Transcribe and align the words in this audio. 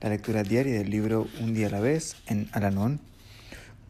la 0.00 0.10
lectura 0.10 0.42
diaria 0.42 0.78
del 0.78 0.90
libro 0.90 1.26
Un 1.40 1.54
día 1.54 1.66
a 1.66 1.70
la 1.70 1.80
vez 1.80 2.16
en 2.26 2.48
Alanón 2.52 3.00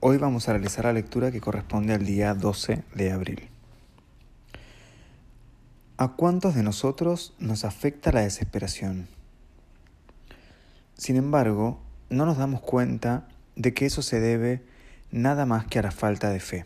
Hoy 0.01 0.16
vamos 0.16 0.48
a 0.48 0.52
realizar 0.52 0.84
la 0.84 0.92
lectura 0.92 1.30
que 1.30 1.41
corresponde 1.41 1.92
al 1.92 2.06
día 2.06 2.32
12 2.32 2.84
de 2.95 3.10
abril. 3.10 3.48
¿A 5.96 6.12
cuántos 6.12 6.55
de 6.55 6.62
nosotros 6.62 7.34
nos 7.41 7.65
afecta 7.65 8.12
la 8.12 8.20
desesperación? 8.20 9.09
Sin 10.96 11.16
embargo, 11.16 11.80
no 12.10 12.27
nos 12.27 12.38
damos 12.38 12.60
cuenta 12.60 13.27
de 13.56 13.74
que 13.74 13.87
eso 13.87 14.02
se 14.02 14.20
debe 14.20 14.62
nada 15.10 15.46
más 15.46 15.66
que 15.66 15.80
a 15.80 15.82
la 15.82 15.90
falta 15.90 16.30
de 16.30 16.38
fe. 16.38 16.65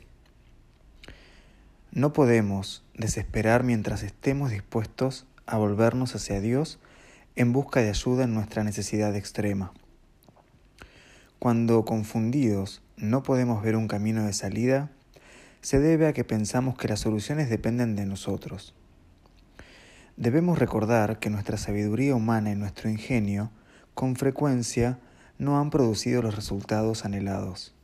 No 1.91 2.13
podemos 2.13 2.85
desesperar 2.93 3.65
mientras 3.65 4.03
estemos 4.03 4.51
dispuestos 4.51 5.25
a 5.47 5.57
volvernos 5.57 6.15
hacia 6.15 6.43
Dios 6.43 6.79
en 7.37 7.53
busca 7.53 7.81
de 7.81 7.89
ayuda 7.89 8.25
en 8.25 8.35
nuestra 8.35 8.65
necesidad 8.65 9.15
extrema. 9.17 9.73
Cuando 11.39 11.85
confundidos 11.85 12.83
no 12.97 13.23
podemos 13.23 13.63
ver 13.63 13.77
un 13.77 13.89
camino 13.89 14.25
de 14.25 14.33
salida, 14.33 14.91
se 15.61 15.79
debe 15.79 16.07
a 16.07 16.13
que 16.13 16.25
pensamos 16.25 16.77
que 16.77 16.89
las 16.89 17.01
soluciones 17.01 17.49
dependen 17.49 17.97
de 17.97 18.07
nosotros. 18.07 18.75
Debemos 20.17 20.59
recordar 20.59 21.19
que 21.19 21.31
nuestra 21.31 21.57
sabiduría 21.57 22.15
humana 22.15 22.53
y 22.53 22.55
nuestro 22.55 22.91
ingenio 22.91 23.51
con 23.95 24.17
frecuencia 24.17 24.99
no 25.39 25.59
han 25.59 25.71
producido 25.71 26.23
los 26.23 26.37
resultados 26.37 27.05
anhelados. 27.05 27.75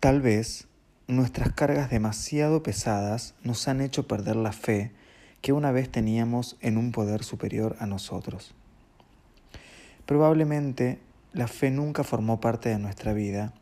Tal 0.00 0.20
vez 0.20 0.68
nuestras 1.06 1.52
cargas 1.52 1.90
demasiado 1.90 2.62
pesadas 2.62 3.34
nos 3.42 3.68
han 3.68 3.80
hecho 3.80 4.06
perder 4.06 4.36
la 4.36 4.52
fe 4.52 4.92
que 5.44 5.52
una 5.52 5.72
vez 5.72 5.90
teníamos 5.90 6.56
en 6.62 6.78
un 6.78 6.90
poder 6.90 7.22
superior 7.22 7.76
a 7.78 7.84
nosotros. 7.84 8.54
Probablemente 10.06 11.00
la 11.34 11.48
fe 11.48 11.70
nunca 11.70 12.02
formó 12.02 12.40
parte 12.40 12.70
de 12.70 12.78
nuestra 12.78 13.12
vida 13.12 13.52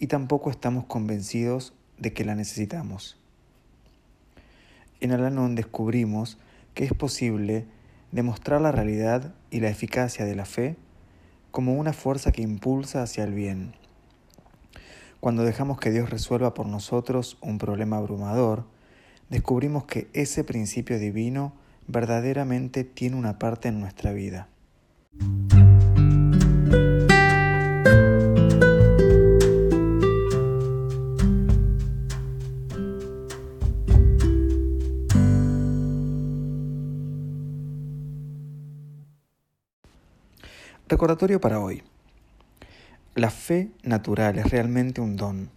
y 0.00 0.08
tampoco 0.08 0.50
estamos 0.50 0.86
convencidos 0.86 1.72
de 1.98 2.12
que 2.12 2.24
la 2.24 2.34
necesitamos. 2.34 3.16
En 4.98 5.12
Alanon 5.12 5.54
descubrimos 5.54 6.36
que 6.74 6.82
es 6.82 6.94
posible 6.94 7.64
demostrar 8.10 8.60
la 8.60 8.72
realidad 8.72 9.32
y 9.52 9.60
la 9.60 9.68
eficacia 9.68 10.24
de 10.24 10.34
la 10.34 10.46
fe 10.46 10.74
como 11.52 11.74
una 11.74 11.92
fuerza 11.92 12.32
que 12.32 12.42
impulsa 12.42 13.04
hacia 13.04 13.22
el 13.22 13.34
bien. 13.34 13.74
Cuando 15.20 15.44
dejamos 15.44 15.78
que 15.78 15.92
Dios 15.92 16.10
resuelva 16.10 16.54
por 16.54 16.66
nosotros 16.66 17.38
un 17.40 17.58
problema 17.58 17.98
abrumador, 17.98 18.64
descubrimos 19.30 19.84
que 19.84 20.08
ese 20.12 20.44
principio 20.44 20.98
divino 20.98 21.54
verdaderamente 21.86 22.84
tiene 22.84 23.16
una 23.16 23.38
parte 23.38 23.68
en 23.68 23.80
nuestra 23.80 24.12
vida. 24.12 24.48
Recordatorio 40.88 41.40
para 41.40 41.60
hoy. 41.60 41.84
La 43.14 43.30
fe 43.30 43.70
natural 43.84 44.38
es 44.38 44.50
realmente 44.50 45.00
un 45.00 45.16
don. 45.16 45.50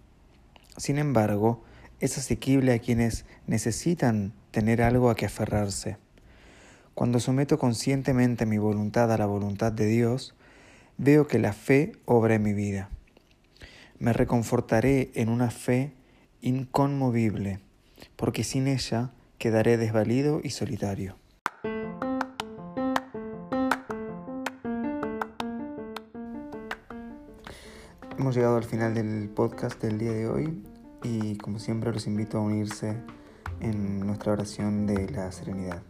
Sin 0.78 1.00
embargo, 1.00 1.64
es 2.04 2.18
asequible 2.18 2.74
a 2.74 2.80
quienes 2.80 3.24
necesitan 3.48 4.34
tener 4.52 4.82
algo 4.82 5.10
a 5.10 5.16
que 5.16 5.26
aferrarse. 5.26 5.96
Cuando 6.96 7.22
someto 7.22 7.58
conscientemente 7.58 8.46
mi 8.46 8.58
voluntad 8.58 9.10
a 9.14 9.18
la 9.18 9.26
voluntad 9.26 9.72
de 9.72 9.86
Dios, 9.86 10.36
veo 10.98 11.28
que 11.28 11.40
la 11.40 11.54
fe 11.54 11.94
obra 12.04 12.36
en 12.36 12.44
mi 12.44 12.52
vida. 12.52 12.90
Me 14.00 14.12
reconfortaré 14.12 15.12
en 15.14 15.30
una 15.30 15.50
fe 15.50 15.94
inconmovible, 16.42 17.62
porque 18.18 18.44
sin 18.44 18.68
ella 18.68 19.12
quedaré 19.38 19.78
desvalido 19.78 20.42
y 20.44 20.50
solitario. 20.50 21.16
Hemos 28.20 28.36
llegado 28.36 28.58
al 28.58 28.66
final 28.66 28.94
del 28.94 29.30
podcast 29.30 29.82
del 29.82 29.98
día 30.00 30.12
de 30.12 30.28
hoy 30.28 30.73
y 31.04 31.38
como 31.38 31.60
siempre 31.60 31.92
los 31.92 32.08
invito 32.08 32.38
a 32.38 32.42
unirse 32.42 32.98
en 33.60 34.00
nuestra 34.06 34.32
oración 34.32 34.88
de 34.88 35.10
la 35.10 35.32
serenidad. 35.32 35.84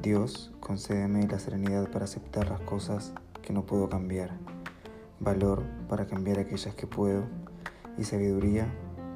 Dios, 0.00 0.52
concédeme 0.60 1.26
la 1.26 1.38
serenidad 1.38 1.90
para 1.90 2.04
aceptar 2.04 2.48
las 2.48 2.60
cosas 2.60 3.12
que 3.42 3.52
no 3.52 3.66
puedo 3.66 3.88
cambiar, 3.88 4.30
valor 5.18 5.64
para 5.88 6.06
cambiar 6.06 6.38
aquellas 6.38 6.74
que 6.74 6.86
puedo 6.86 7.24
y 7.96 8.04
sabiduría 8.04 8.66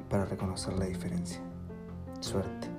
para 0.09 0.25
reconocer 0.25 0.73
la 0.77 0.85
diferencia. 0.85 1.39
Suerte. 2.19 2.72